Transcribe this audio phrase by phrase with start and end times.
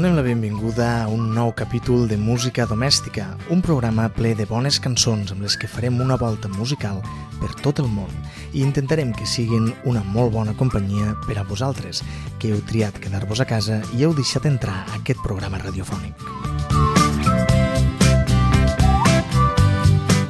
[0.00, 4.78] Donem la benvinguda a un nou capítol de Música Domèstica, un programa ple de bones
[4.80, 7.02] cançons amb les que farem una volta musical
[7.36, 8.08] per tot el món
[8.54, 12.00] i intentarem que siguin una molt bona companyia per a vosaltres,
[12.40, 16.16] que heu triat quedar-vos a casa i heu deixat entrar aquest programa radiofònic.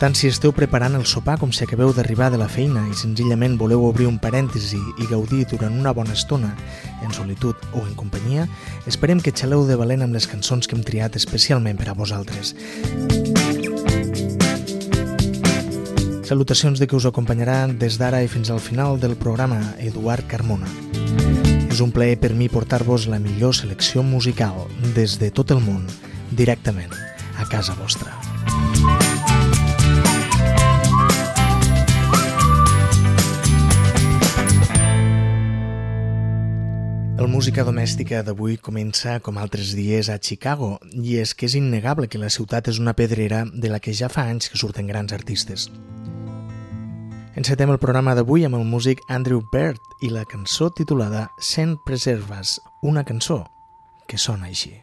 [0.01, 3.59] Tant si esteu preparant el sopar com si acabeu d'arribar de la feina i senzillament
[3.61, 6.55] voleu obrir un parèntesi i gaudir durant una bona estona,
[7.05, 8.47] en solitud o en companyia,
[8.89, 12.55] esperem que xaleu de valent amb les cançons que hem triat especialment per a vosaltres.
[16.25, 20.73] Salutacions de que us acompanyarà des d'ara i fins al final del programa Eduard Carmona.
[21.69, 24.65] És un plaer per mi portar-vos la millor selecció musical
[24.97, 25.85] des de tot el món,
[26.33, 26.97] directament
[27.37, 28.30] a casa vostra.
[37.21, 40.71] El Música Domèstica d'avui comença, com altres dies, a Chicago,
[41.05, 44.09] i és que és innegable que la ciutat és una pedrera de la que ja
[44.09, 45.69] fa anys que surten grans artistes.
[47.37, 52.57] Encetem el programa d'avui amb el músic Andrew Bird i la cançó titulada Sent Preservas,
[52.81, 53.43] una cançó
[54.09, 54.79] que sona així.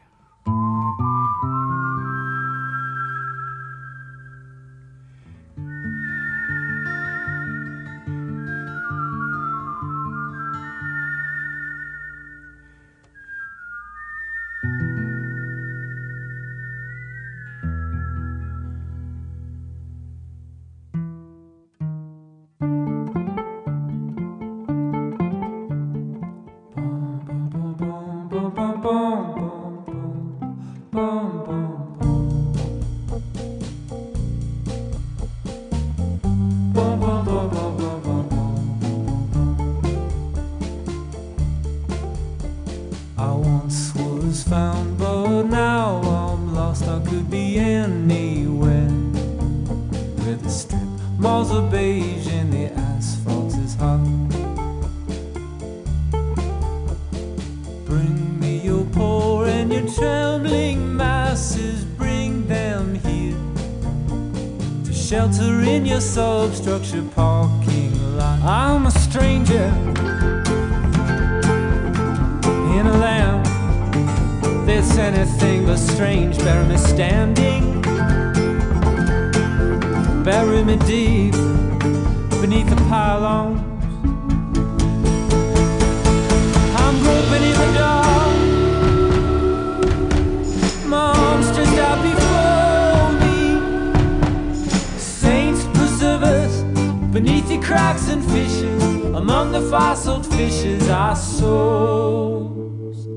[101.27, 103.07] Souls,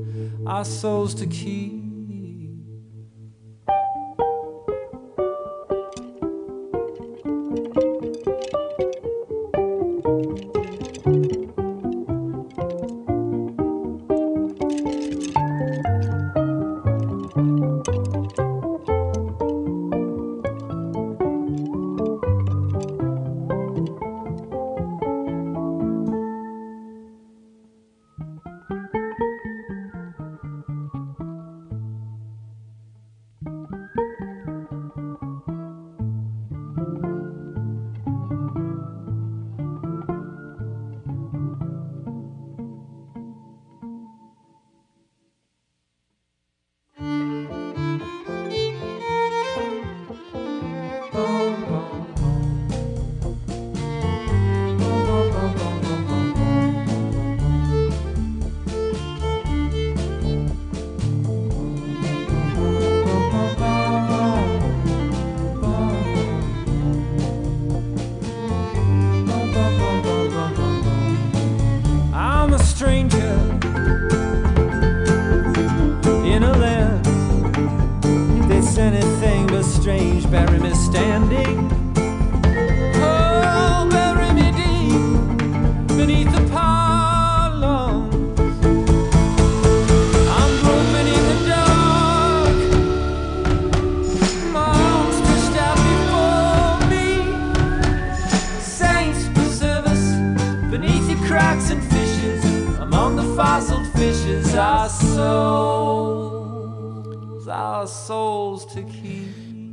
[0.45, 1.80] our souls to keep.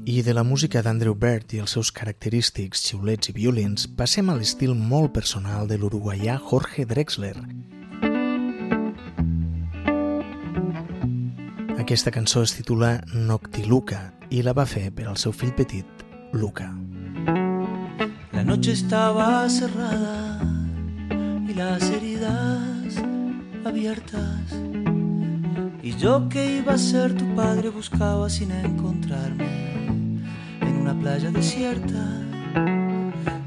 [0.08, 4.36] I de la música d'Andrew Bird i els seus característics xiulets i violins passem a
[4.38, 7.34] l'estil molt personal de l'uruguaià Jorge Drexler.
[11.78, 14.00] Aquesta cançó es titula Noctiluca
[14.30, 16.70] i la va fer per al seu fill petit, Luca.
[18.32, 20.40] La noche estaba cerrada
[21.48, 23.02] y las heridas
[23.64, 24.67] abiertas.
[25.88, 29.80] Y yo que iba a ser tu padre buscaba sin encontrarme
[30.60, 32.04] en una playa desierta.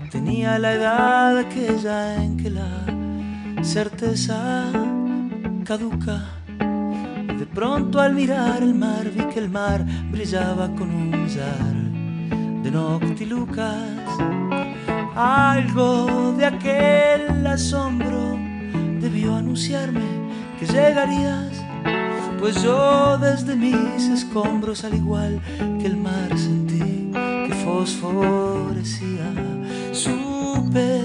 [0.10, 4.64] Tenía la edad aquella en que la certeza
[5.64, 6.18] caduca.
[7.38, 11.76] De pronto al mirar el mar vi que el mar brillaba con un millar
[12.64, 14.08] de noctilucas.
[15.16, 18.36] Algo de aquel asombro
[19.00, 20.10] debió anunciarme
[20.60, 21.64] que llegarías,
[22.42, 25.40] pues yo desde mis escombros, al igual
[25.80, 27.12] que el mar, sentí
[27.48, 29.32] que fosforecía.
[29.92, 31.02] Supe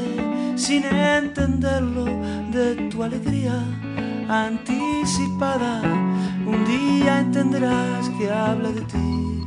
[0.56, 2.06] sin entenderlo
[2.50, 3.52] de tu alegría
[4.28, 5.82] anticipada.
[6.46, 9.46] Un día entenderás que habla de ti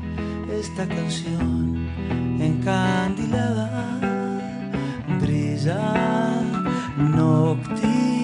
[0.60, 1.90] esta canción
[2.40, 4.00] encandilada.
[5.20, 6.42] Brilla
[6.98, 8.19] nocti,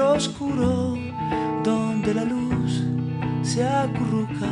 [0.00, 0.94] oscuro
[1.62, 2.82] donde la luz
[3.42, 4.48] se acurruca.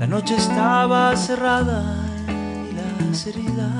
[0.00, 1.82] La noche estaba cerrada
[2.70, 3.70] y las heridas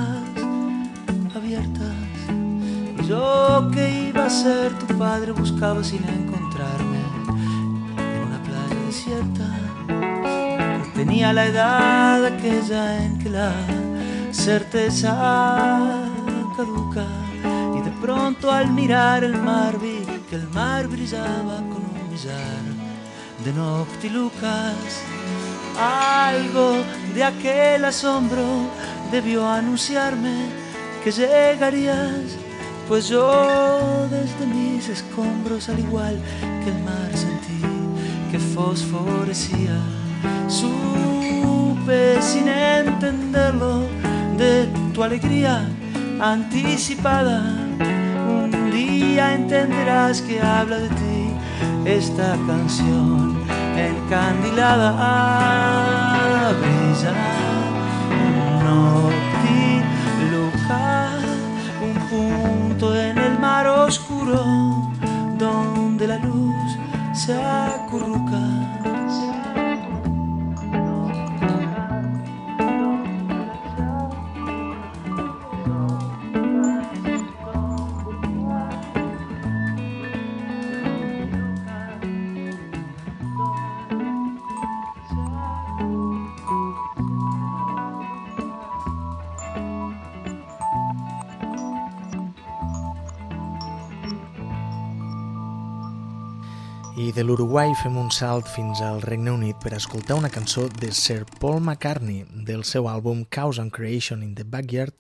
[1.34, 1.94] abiertas.
[3.00, 7.00] Y yo que iba a ser tu padre buscaba sin encontrarme
[7.99, 9.53] en una playa desierta.
[11.14, 13.52] Tenía la edad aquella en que la
[14.32, 15.12] certeza
[16.56, 17.06] caduca.
[17.78, 22.64] Y de pronto al mirar el mar vi que el mar brillaba con un millar
[23.44, 24.75] de noctilucas.
[25.78, 26.82] Algo
[27.14, 28.69] de aquel asombro
[29.12, 30.46] debió anunciarme
[31.05, 32.37] que llegarías,
[32.88, 36.20] pues yo desde mis escombros, al igual
[36.64, 37.60] que el mar, sentí
[38.32, 39.78] que fosforecía.
[40.48, 43.82] Supe sin entenderlo
[44.36, 45.68] de tu alegría
[46.20, 47.42] anticipada.
[48.28, 51.34] Un día entenderás que habla de ti
[51.84, 53.36] esta canción
[53.76, 54.92] encandilada
[56.60, 57.12] brilla
[58.64, 60.00] noctiluca
[61.82, 64.44] un punto en el mar oscuro
[65.38, 66.78] donde la luz
[67.12, 67.73] se acurruca
[97.14, 101.22] de l'Uruguai fem un salt fins al Regne Unit per escoltar una cançó de Sir
[101.38, 104.98] Paul McCartney del seu àlbum Chaos and Creation in the Backyard,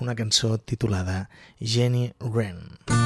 [0.00, 1.30] una cançó titulada
[1.60, 2.60] Jenny Wren.
[2.88, 3.05] Like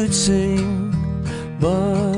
[0.00, 0.94] would sing,
[1.60, 2.09] but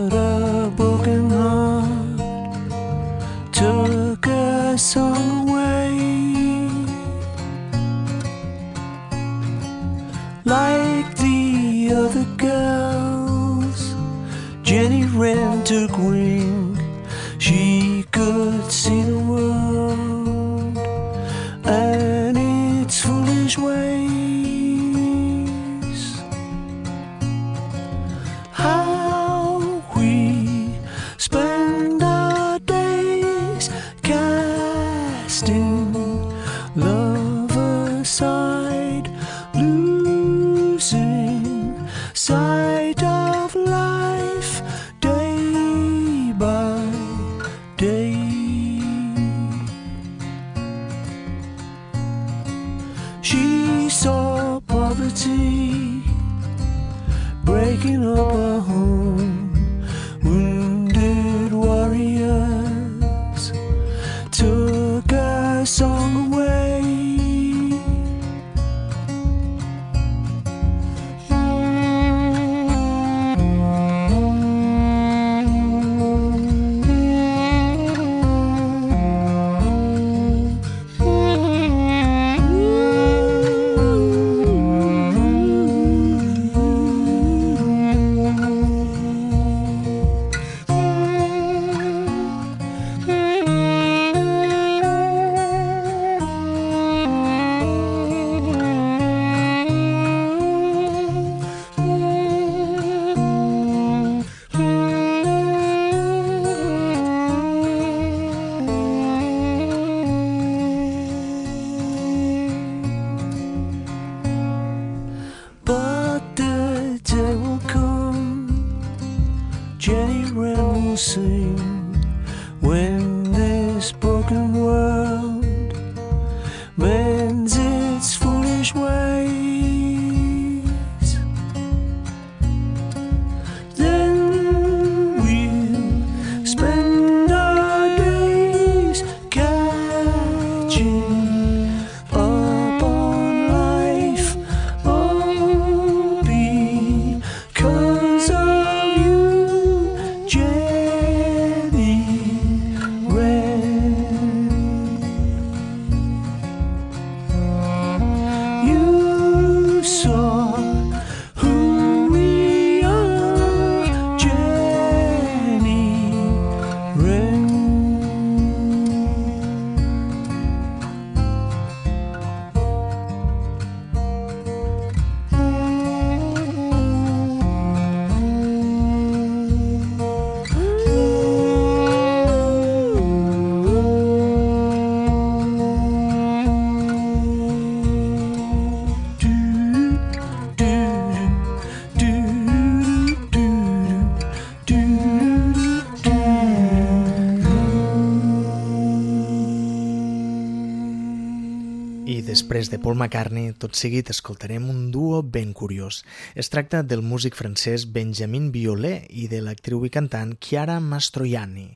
[202.93, 206.03] Paul McCartney, tot seguit escoltarem un duo ben curiós.
[206.37, 211.71] Es tracta del músic francès Benjamin Biolay i de l'actriu i cantant Chiara Mastroianni.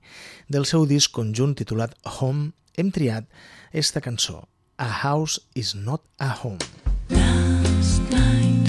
[0.52, 3.32] Del seu disc conjunt titulat Home hem triat
[3.72, 4.42] esta cançó,
[4.76, 6.60] A House is Not a Home.
[7.08, 8.65] Last night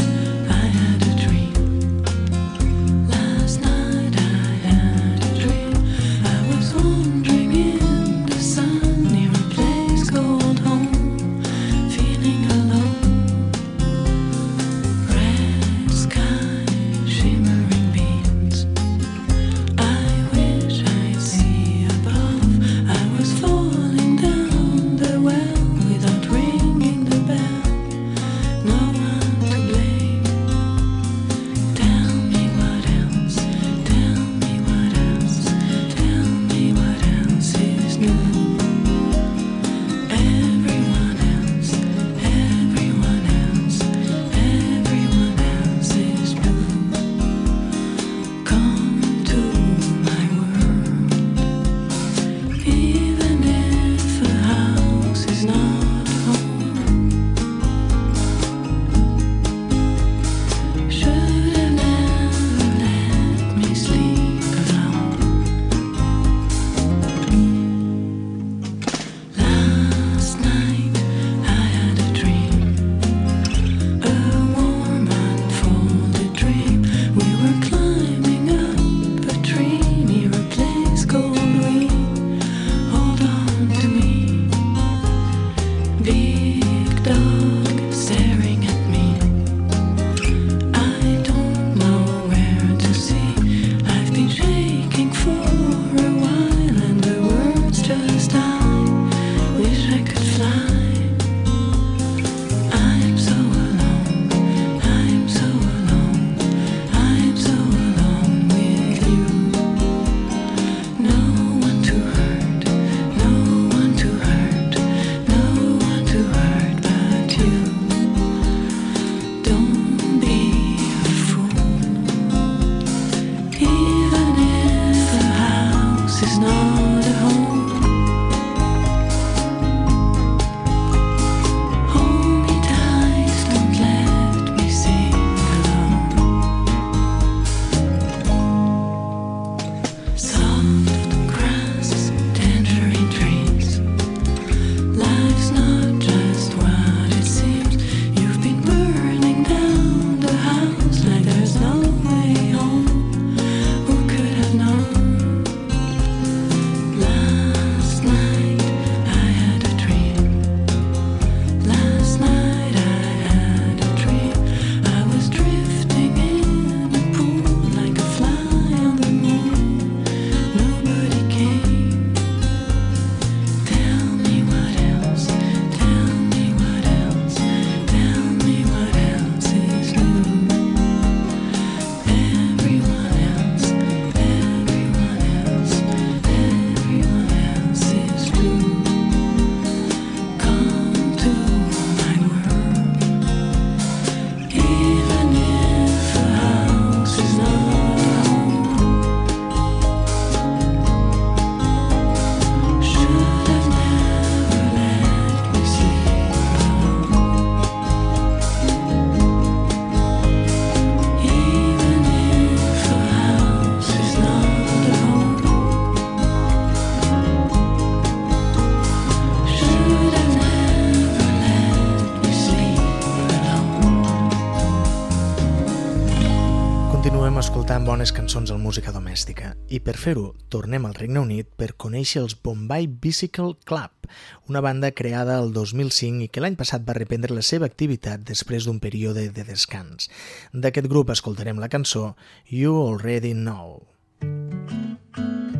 [227.67, 232.21] escoltant bones cançons al música domèstica i per fer-ho tornem al Regne Unit per conèixer
[232.21, 234.07] els Bombay Bicycle Club,
[234.47, 238.63] una banda creada el 2005 i que l'any passat va reprendre la seva activitat després
[238.63, 240.07] d'un període de descans.
[240.55, 242.13] D'aquest grup escoltarem la cançó
[242.47, 243.81] You Already Know.
[244.21, 245.56] The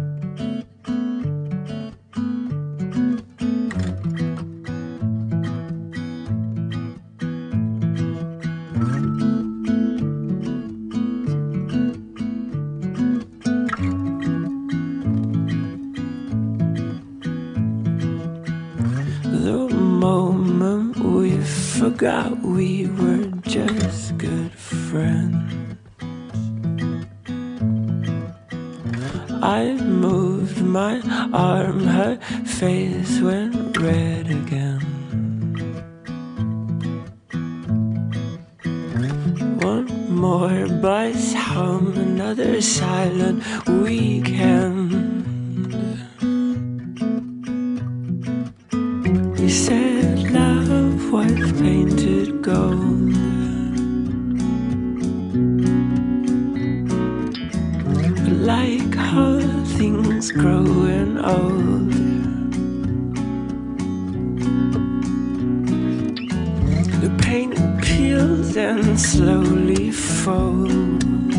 [21.92, 25.78] forgot we were just good friends.
[29.42, 29.74] I
[30.06, 31.00] moved my
[31.32, 34.82] arm, her face went red again.
[39.62, 44.76] One more bus home, another silent weekend.
[51.59, 53.13] Painted gold.
[58.24, 59.39] But like how
[59.77, 61.91] things growing old.
[67.01, 71.37] The paint peels and slowly folds.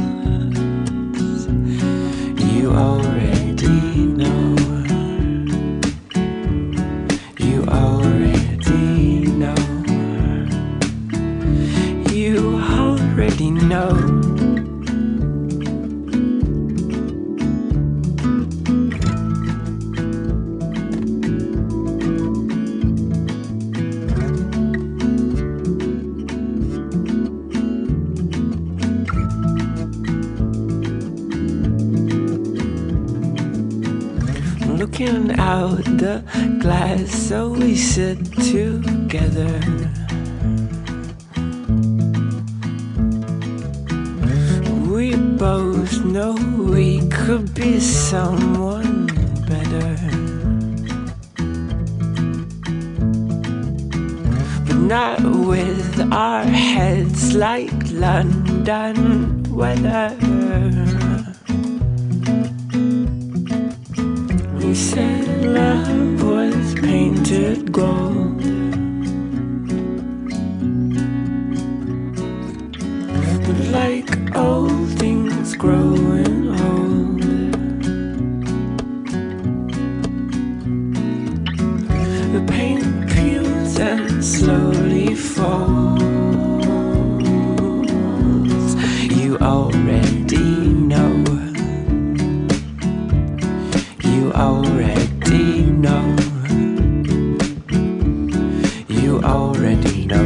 [99.29, 100.25] Already know.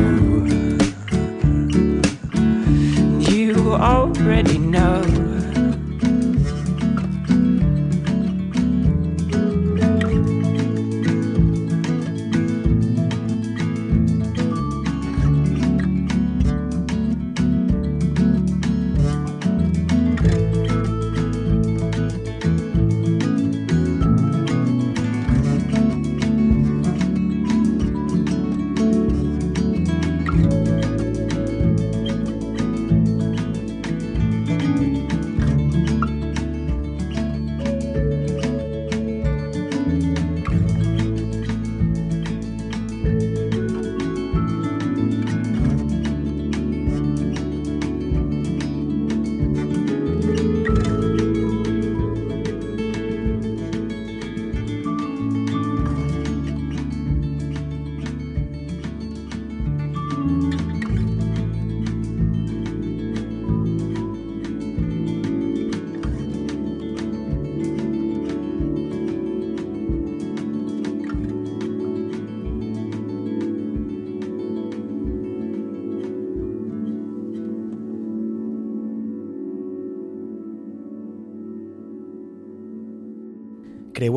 [3.19, 5.12] You already know.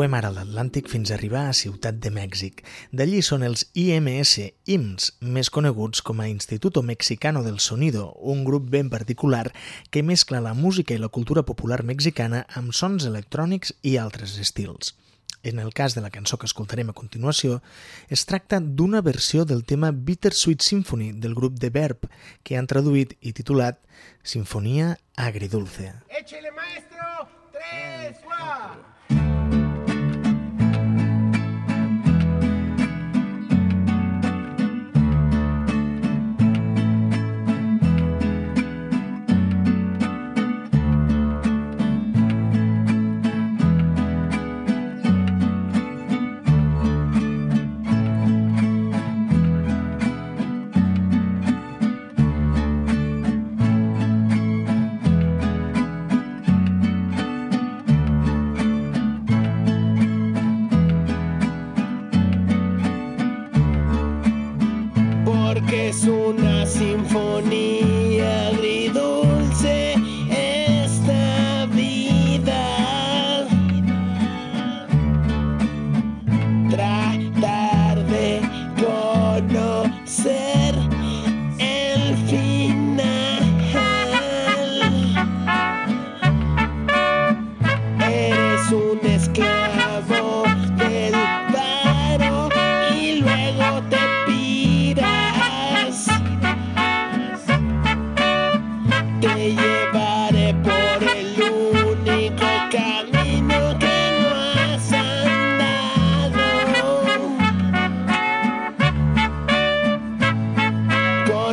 [0.06, 2.60] creuem ara l'Atlàntic fins a arribar a Ciutat de Mèxic.
[2.94, 4.36] D'allí són els IMS,
[4.70, 9.50] IMS, més coneguts com a Instituto Mexicano del Sonido, un grup ben particular
[9.90, 14.94] que mescla la música i la cultura popular mexicana amb sons electrònics i altres estils.
[15.42, 17.64] En el cas de la cançó que escoltarem a continuació,
[18.08, 22.12] es tracta d'una versió del tema Bittersweet Symphony del grup de Verb,
[22.44, 23.82] que han traduït i titulat
[24.22, 25.96] Sinfonia Agridulce.
[26.14, 27.32] Échele, maestro!
[27.56, 28.95] Tres, cuatro!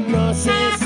[0.03, 0.82] prognosis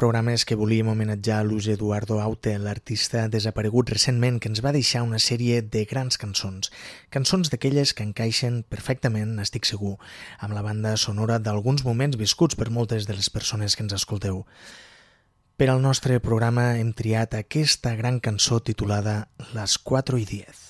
[0.00, 5.02] programa és que volíem homenatjar Luis Eduardo Aute, l'artista desaparegut recentment que ens va deixar
[5.04, 6.70] una sèrie de grans cançons.
[7.12, 9.98] Cançons d'aquelles que encaixen perfectament, n'estic segur,
[10.40, 14.46] amb la banda sonora d'alguns moments viscuts per moltes de les persones que ens escolteu.
[15.60, 20.66] Per al nostre programa hem triat aquesta gran cançó titulada Les 4 i 10.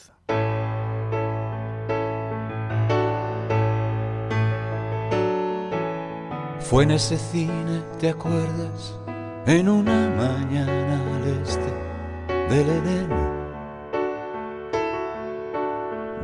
[6.66, 8.99] Fue en ese cine, ¿te acuerdas?
[9.46, 11.72] en una mañana al este
[12.48, 13.08] del Edén.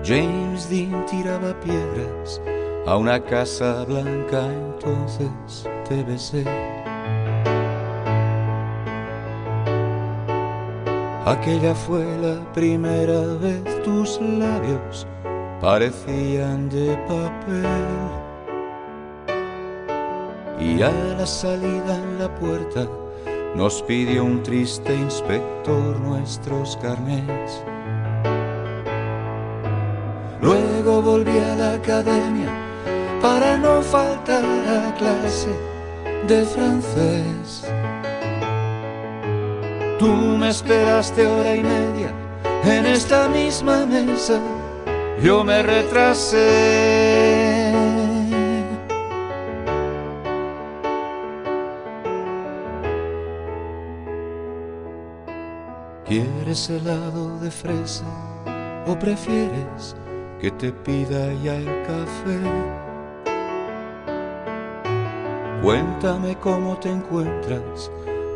[0.05, 2.41] James Dean tiraba piedras
[2.87, 6.45] a una casa blanca, entonces te besé.
[11.25, 15.07] Aquella fue la primera vez tus labios
[15.61, 17.67] parecían de papel.
[20.61, 22.87] Y a la salida en la puerta
[23.55, 27.63] nos pidió un triste inspector nuestros carnets.
[30.43, 32.51] Luego volví a la academia
[33.23, 35.51] para no faltar a clase
[36.29, 37.65] de francés.
[39.99, 42.13] Tú me esperaste hora y media
[42.65, 44.41] en esta misma mesa.
[45.23, 47.16] Yo me retrasé.
[56.17, 58.07] ¿Quieres helado de fresa
[58.87, 59.95] o prefieres
[60.41, 62.41] que te pida ya el café?
[65.63, 67.91] Cuéntame cómo te encuentras,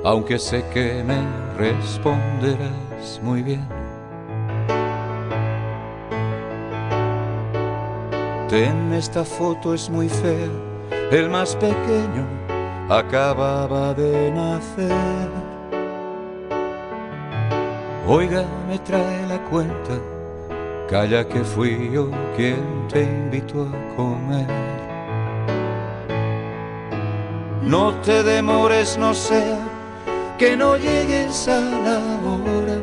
[0.04, 1.22] aunque sé que me
[1.56, 3.66] responderás muy bien.
[8.50, 10.50] Ten esta foto es muy fea,
[11.12, 12.26] el más pequeño
[12.90, 15.49] acababa de nacer.
[18.12, 19.94] Oiga, me trae la cuenta,
[20.88, 24.48] calla que fui yo quien te invitó a comer.
[27.62, 29.60] No te demores, no sea
[30.38, 32.78] que no llegues a la hora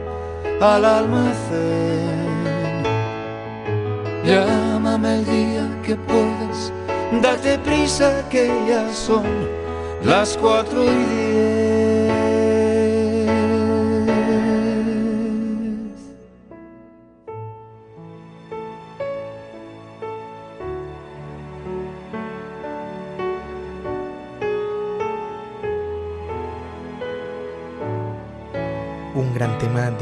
[0.61, 2.45] al almacén.
[4.23, 6.71] Llámame el día que puedas,
[7.21, 9.25] date prisa que ya son
[10.05, 11.86] las cuatro y diez.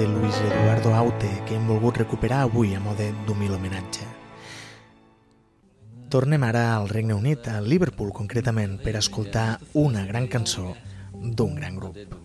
[0.06, 4.06] De Luis Eduardo Aute que hem volgut recuperar avui a mode d'humil homenatge.
[6.14, 10.76] Tornem ara al Regne Unit, a Liverpool concretament, per escoltar una gran cançó
[11.12, 12.25] d'un gran grup.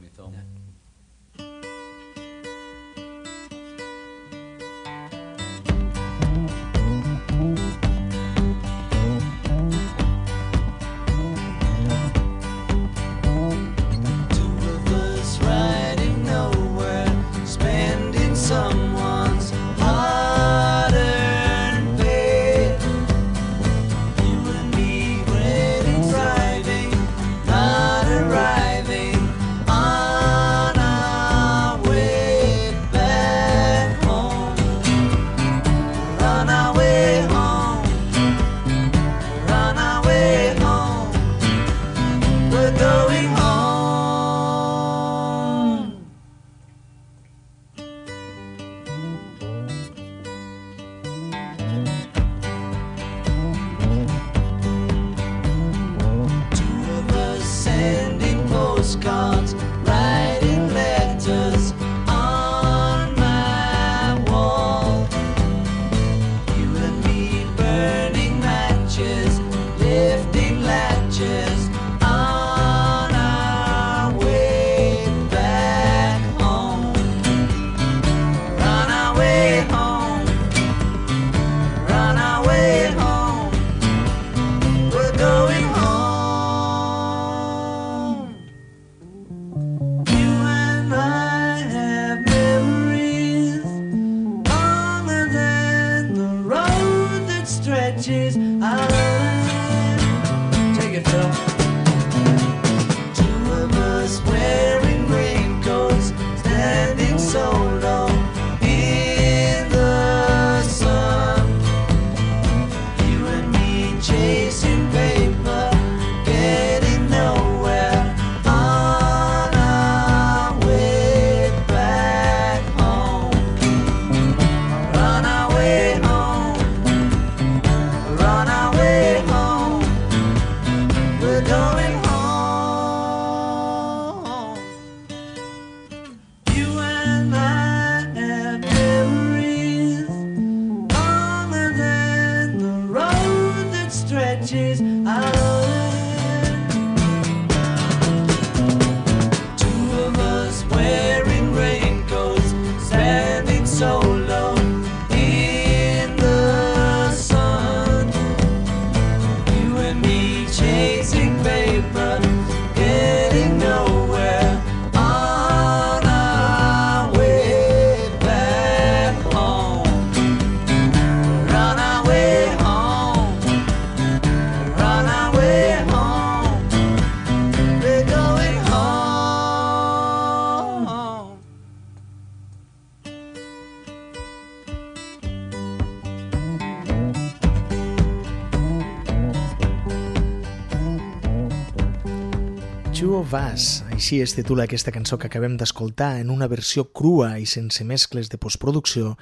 [194.10, 198.26] Així es titula aquesta cançó que acabem d'escoltar en una versió crua i sense mescles
[198.26, 199.12] de postproducció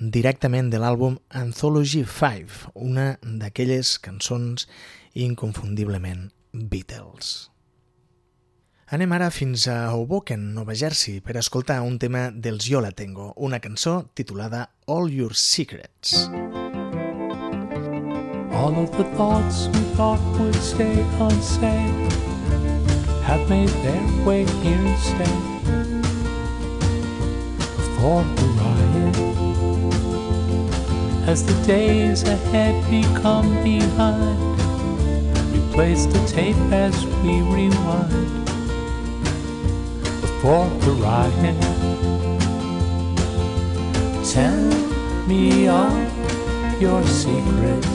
[0.00, 4.66] directament de l'àlbum Anthology 5, una d'aquelles cançons
[5.14, 7.52] inconfundiblement Beatles.
[8.90, 13.30] Anem ara fins a Hoboken, Nova Jersey, per escoltar un tema dels Yo La Tengo,
[13.36, 16.26] una cançó titulada All Your Secrets.
[18.50, 22.31] All of the thoughts we thought would stay unsaid
[23.22, 25.28] have made their way here instead.
[27.96, 28.24] For
[28.58, 29.16] riot,
[31.28, 34.60] as the days ahead become behind,
[35.56, 38.42] replace the tape as we rewind.
[40.42, 41.60] The riot,
[44.32, 44.62] tell
[45.28, 45.96] me all
[46.80, 47.86] your secrets.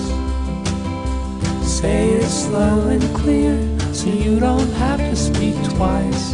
[1.70, 6.34] Say it slow and clear so you don't have to speak twice.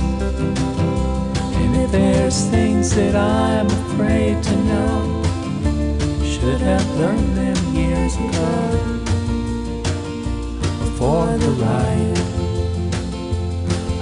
[1.62, 5.24] And if there's things that I'm afraid to know,
[6.26, 8.52] should have learned them years ago.
[10.84, 12.20] Before the riot,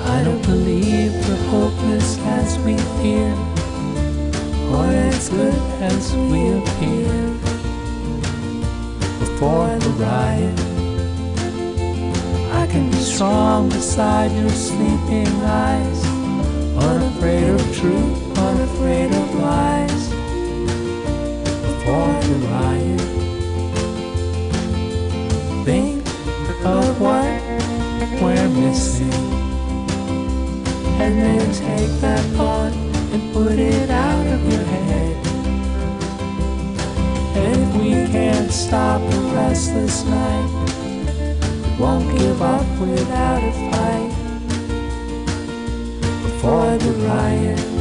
[0.09, 3.31] I don't believe we're hopeless as we fear,
[4.73, 7.13] or as good as we appear.
[9.19, 10.70] Before the riot.
[12.71, 16.05] Can be strong beside your sleeping eyes,
[16.77, 20.07] unafraid of truth, unafraid of lies.
[21.67, 23.01] Before the riot,
[25.65, 26.07] think
[26.63, 27.41] of what
[28.21, 29.19] we're missing,
[31.01, 32.71] and then take that thought
[33.11, 35.17] and put it out of your head.
[37.35, 40.60] And if we can't stop a restless night
[41.79, 44.11] won't give up without a fight
[46.23, 47.80] before the riot.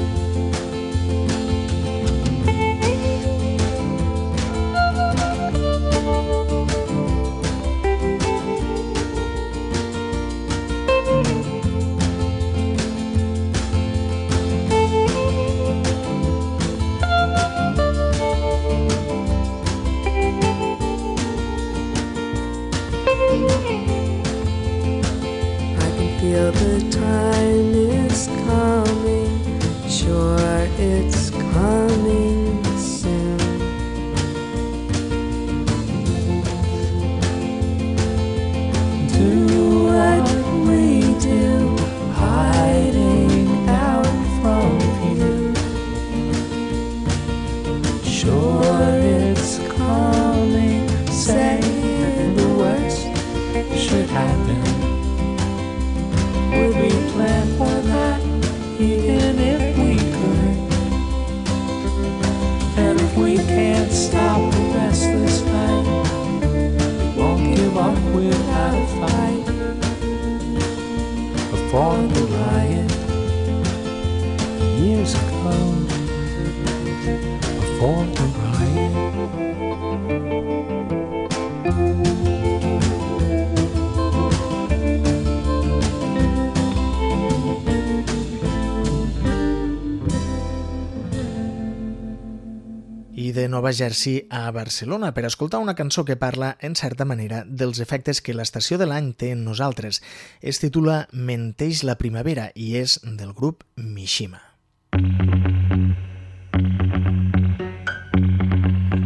[93.70, 98.18] Nova Jersey a Barcelona per escoltar una cançó que parla, en certa manera, dels efectes
[98.18, 100.00] que l'estació de l'any té en nosaltres.
[100.42, 104.42] Es titula Menteix la primavera i és del grup Mishima.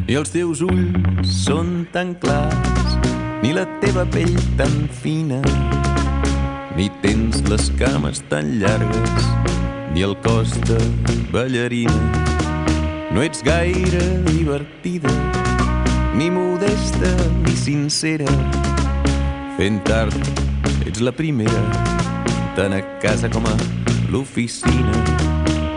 [0.09, 2.97] I els teus ulls són tan clars,
[3.45, 5.45] ni la teva pell tan fina,
[6.73, 9.33] ni tens les cames tan llargues,
[9.93, 10.81] ni el cos de
[11.37, 12.24] ballarina.
[13.15, 15.09] No ets gaire divertida,
[16.17, 17.13] ni modesta
[17.45, 18.27] ni sincera.
[19.57, 20.17] Fent tard,
[20.83, 21.63] ets la primera,
[22.57, 23.55] tant a casa com a
[24.11, 24.99] l'oficina.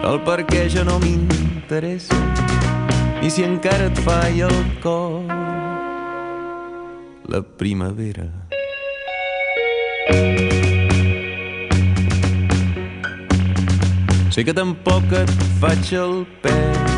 [0.09, 2.17] El per què ja no m'interessa,
[3.21, 5.29] i si encara et falla el cor
[7.29, 8.31] la primavera.
[14.33, 16.96] Sé que tampoc et faig el pes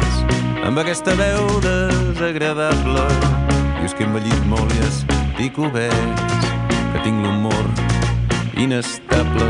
[0.66, 3.06] amb aquesta veu desagradable.
[3.80, 7.66] Dius que he envellit molt i estic que tinc l'humor
[8.60, 9.48] inestable,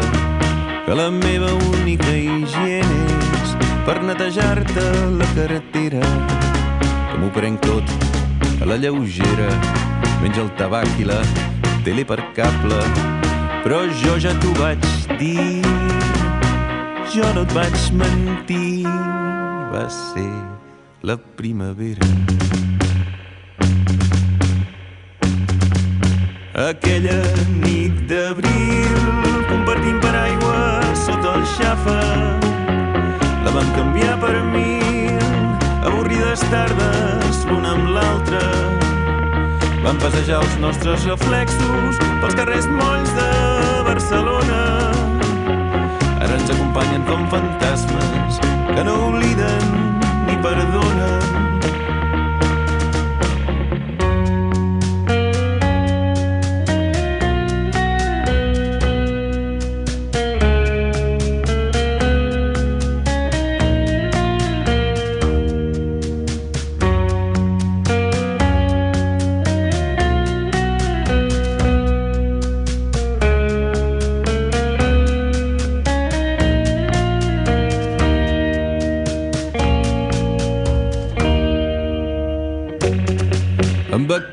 [0.86, 3.00] que la meva única higiene
[3.42, 3.56] és
[3.88, 4.86] per netejar-te
[5.18, 6.04] la carretera,
[7.10, 9.50] que m'ho prenc tot a la lleugera,
[10.22, 11.20] menys el tabac i la
[11.88, 12.84] tele per cable,
[13.66, 14.86] però jo ja t'ho vaig
[15.18, 15.64] dir.
[17.10, 18.86] Jo no et vaig mentir,
[19.74, 20.59] va ser
[21.02, 22.06] la primavera.
[26.54, 27.22] Aquella
[27.64, 28.96] nit d'abril,
[29.48, 32.00] compartint paraigua sota el xafa,
[33.46, 35.24] la vam canviar per mil
[35.88, 38.44] avorrides tardes l'una amb l'altra.
[39.86, 43.30] Vam passejar els nostres reflexos pels carrers molls de
[43.88, 44.64] Barcelona.
[46.20, 48.44] Ara ens acompanyen com fantasmes
[48.76, 49.89] que no obliden
[50.42, 51.49] perdona.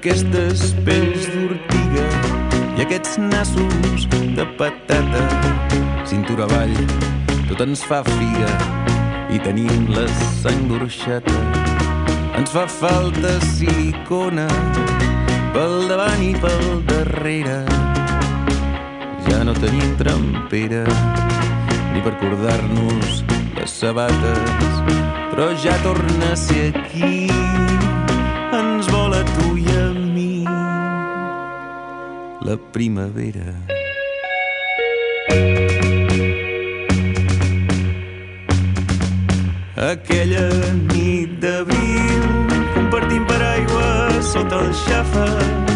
[0.07, 2.02] Aquestes pells d'ortiga
[2.78, 4.04] i aquests nassos
[4.36, 5.22] de patata.
[6.07, 6.76] Cintura avall,
[7.48, 8.52] tot ens fa figa
[9.34, 10.04] i tenim la
[10.44, 11.34] sang d'orxata.
[12.38, 14.46] Ens fa falta silicona
[15.57, 17.59] pel davant i pel darrere.
[19.26, 20.84] Ja no tenim trampera
[21.90, 23.24] ni per cordar-nos
[23.59, 24.82] les sabates,
[25.34, 27.26] però ja torna a ser aquí
[32.77, 33.55] primavera.
[39.81, 40.45] Aquella
[40.93, 42.27] nit d'abril,
[42.74, 43.89] compartint paraigua
[44.20, 45.72] sota el xàfec,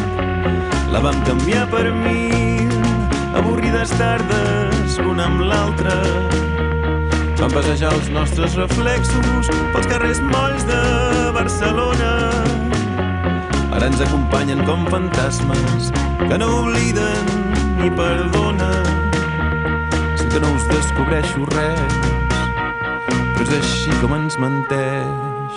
[0.92, 2.68] la vam canviar per mil
[3.32, 5.96] avorrides tardes l'una amb l'altra.
[7.40, 10.82] Vam passejar els nostres reflexos pels carrers molls de
[11.32, 12.59] Barcelona.
[13.80, 15.86] Ara ens acompanyen com fantasmes
[16.28, 17.28] que no obliden
[17.80, 18.84] ni perdonen.
[20.20, 21.94] Sé que no us descobreixo res,
[23.08, 25.56] però és així com ens menteix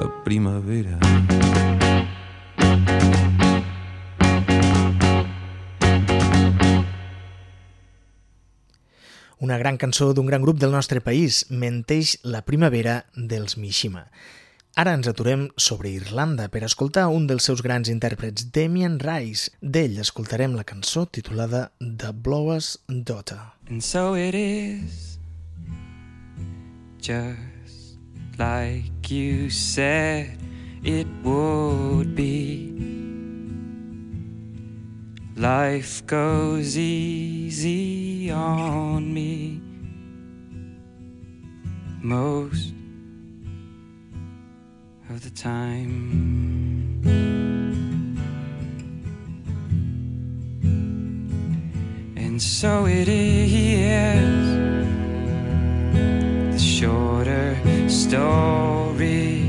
[0.00, 0.98] la primavera.
[9.38, 14.08] Una gran cançó d'un gran grup del nostre país, Menteix la primavera dels Mishima.
[14.80, 19.50] Ara ens aturem sobre Irlanda per escoltar un dels seus grans intèrprets, Damien Rice.
[19.60, 23.42] D'ell escoltarem la cançó titulada The Blower's Daughter.
[23.68, 25.18] And so it is,
[26.96, 27.98] just
[28.38, 30.40] like you said
[30.82, 32.72] it would be.
[35.36, 39.60] Life goes easy on me
[42.00, 42.79] most
[45.10, 47.00] of the time.
[52.16, 54.30] And so it is
[56.52, 57.56] the shorter
[57.88, 59.40] story.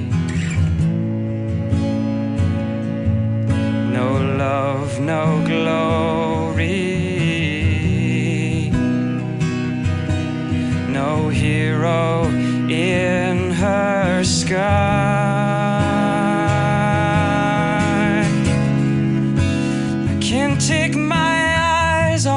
[3.97, 4.07] No
[4.37, 6.71] love, no glory.
[10.89, 12.25] No hero
[12.67, 15.20] in her sky.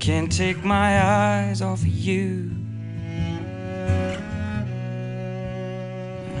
[0.00, 2.50] Can't take my eyes off of you.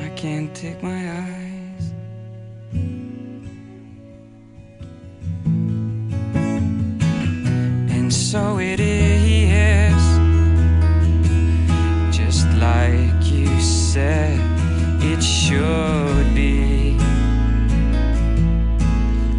[0.02, 1.92] I can't take my eyes.
[7.94, 10.02] And so it is,
[12.16, 14.40] just like you said
[15.02, 16.96] it should be.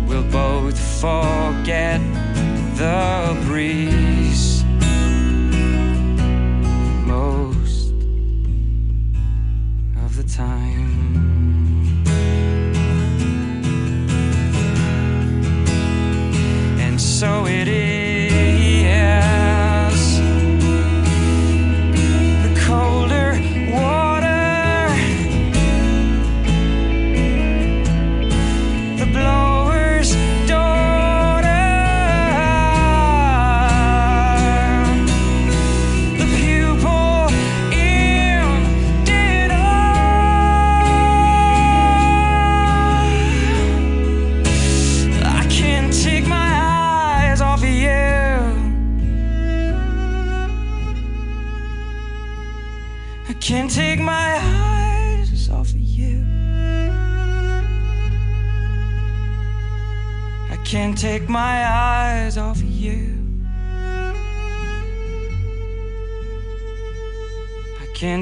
[0.07, 1.99] We'll both forget
[2.77, 3.10] the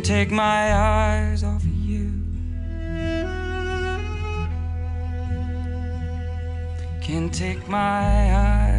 [0.09, 2.11] take my eyes off of you.
[6.99, 8.78] Can't take my eyes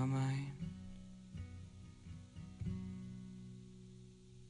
[0.00, 0.56] My mind.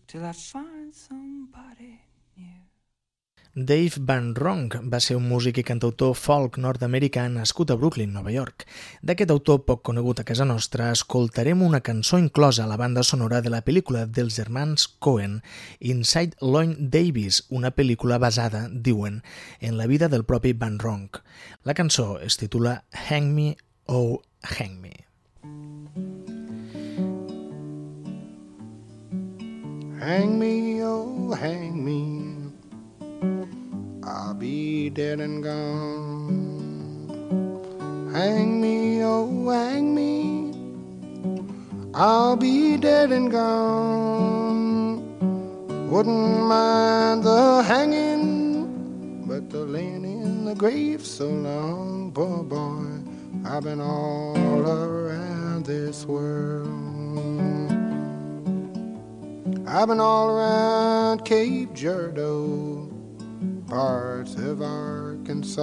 [0.06, 1.98] Till I find somebody
[2.36, 2.62] new.
[3.54, 8.30] Dave Van Ronk va ser un músic i cantautor folk nord-americà nascut a Brooklyn, Nova
[8.30, 8.62] York.
[9.02, 13.42] D'aquest autor poc conegut a casa nostra, escoltarem una cançó inclosa a la banda sonora
[13.42, 15.40] de la pel·lícula dels germans Cohen,
[15.80, 19.24] Inside Lloyd Davis, una pel·lícula basada, diuen,
[19.58, 21.24] en la vida del propi Van Ronk.
[21.64, 25.09] La cançó es titula Hang Me, Oh Hang Me.
[30.00, 32.32] Hang me, oh, hang me.
[34.02, 37.10] I'll be dead and gone.
[38.10, 40.54] Hang me, oh, hang me.
[41.92, 45.04] I'll be dead and gone.
[45.90, 52.86] Wouldn't mind the hanging, but the laying in the grave so long, poor boy.
[53.44, 57.69] I've been all around this world.
[59.72, 62.90] I've been all around Cape Girardeau,
[63.68, 65.62] parts of Arkansas.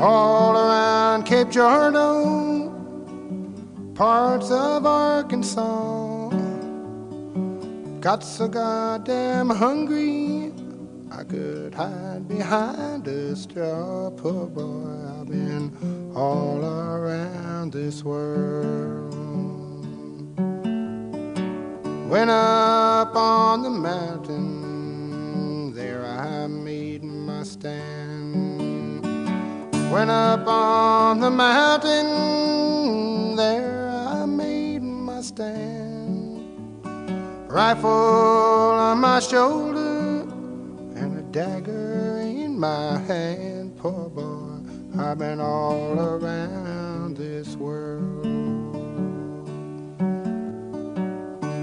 [0.00, 2.72] All around Cape Girardeau,
[3.94, 6.30] parts of Arkansas.
[8.00, 10.54] Got so goddamn hungry,
[11.10, 14.08] I could hide behind a straw.
[14.08, 19.27] Poor boy, I've been all around this world.
[22.08, 29.02] Went up on the mountain, there I made my stand.
[29.92, 36.46] Went up on the mountain, there I made my stand.
[37.46, 40.22] Rifle on my shoulder,
[40.96, 43.76] and a dagger in my hand.
[43.76, 44.60] Poor boy,
[44.98, 48.37] I've been all around this world.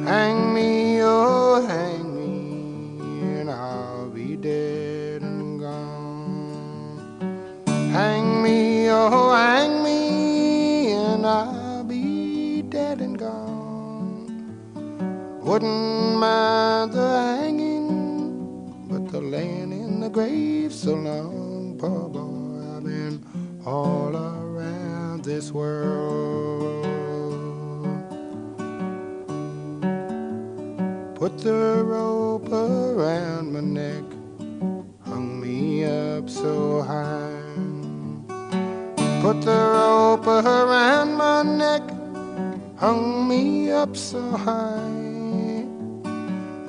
[0.05, 7.17] Hang me, oh, hang me, and I'll be dead and gone.
[7.91, 14.29] Hang me, oh, hang me, and I'll be dead and gone.
[15.41, 22.83] Wouldn't mind the hanging, but the laying in the grave so long, poor boy, I've
[22.83, 23.25] been
[23.65, 26.74] all around this world.
[31.25, 34.03] Put the rope around my neck,
[35.07, 37.41] hung me up so high.
[39.23, 41.81] Put the rope around my neck,
[42.77, 45.65] hung me up so high.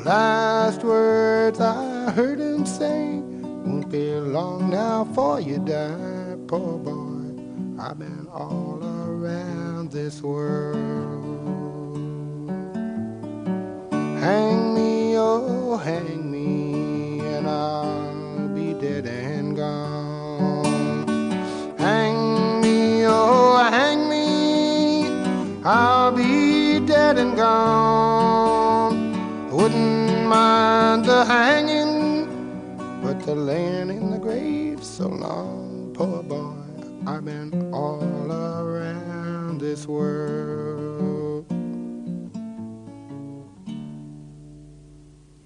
[0.03, 3.21] Last words I heard him say,
[3.67, 7.29] won't be long now for you die, poor boy.
[7.79, 11.26] I've been all around this world.
[14.27, 21.07] Hang me, oh, hang me, and I'll be dead and gone.
[21.79, 28.97] Hang me, oh, hang me, I'll be dead and gone.
[29.53, 32.27] Wouldn't mind the hanging,
[33.05, 36.53] but the laying in the grave so long, poor boy.
[37.07, 38.03] I've been all
[38.33, 40.96] around this world.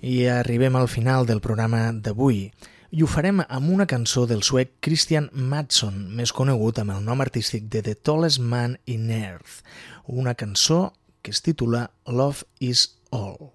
[0.00, 2.46] I arribem al final del programa d'avui
[2.90, 7.20] i ho farem amb una cançó del suec Christian Matson, més conegut amb el nom
[7.20, 9.60] artístic de The Tallest Man in Earth,
[10.06, 10.92] una cançó
[11.22, 13.52] que es titula Love is All.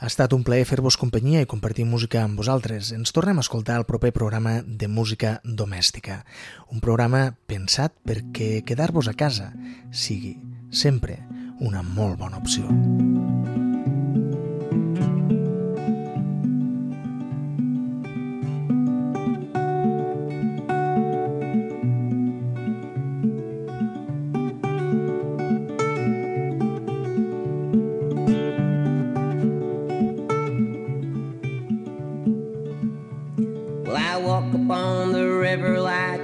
[0.00, 2.90] Ha estat un plaer fer-vos companyia i compartir música amb vosaltres.
[2.92, 6.24] Ens tornem a escoltar el proper programa de música domèstica.
[6.68, 9.52] Un programa pensat perquè quedar-vos a casa
[9.92, 10.36] sigui
[10.72, 11.22] sempre
[11.60, 12.68] una molt bona opció.
[12.68, 13.63] Well,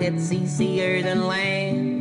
[0.02, 2.00] it's easier than land.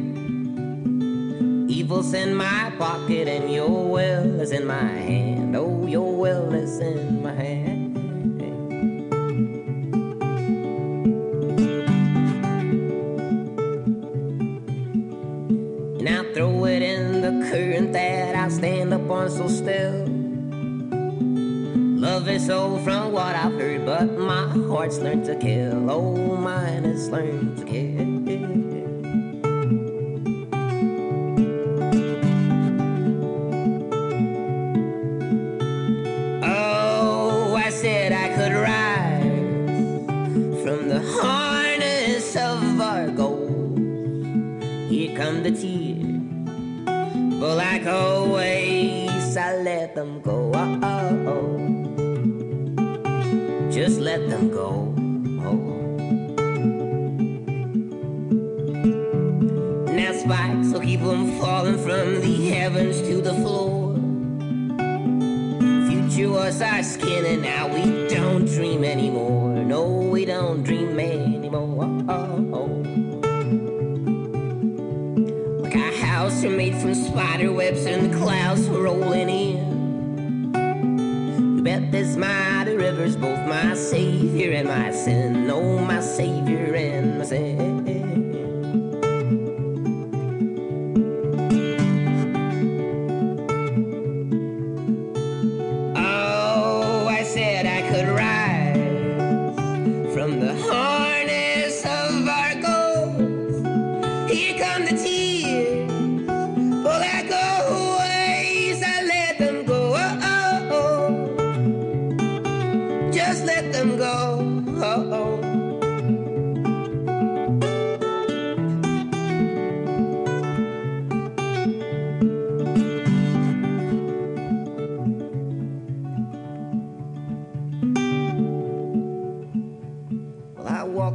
[1.69, 5.55] Evil's in my pocket and your will is in my hand.
[5.55, 7.97] Oh, your will is in my hand.
[15.99, 20.18] And I throw it in the current that I stand up on so still.
[22.09, 25.91] Love is so from what I've heard, but my heart's learned to kill.
[25.91, 28.08] Oh, mine has learned to kill.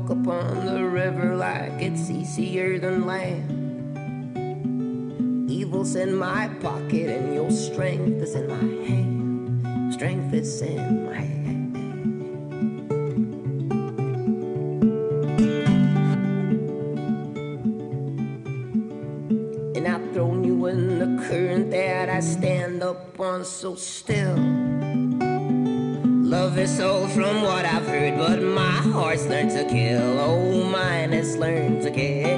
[0.05, 3.51] Walk upon the river like it's easier than land.
[5.51, 9.95] Evil's in my pocket and your strength is in my hand.
[9.95, 11.77] Strength is in my hand.
[19.77, 24.54] And I've thrown you in the current that I stand up on so still.
[26.35, 30.19] Love is sold from what I've heard, but my heart's learned to kill.
[30.19, 32.34] Oh, mine has learned to kill.